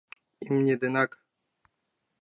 [0.45, 1.11] Имне денак!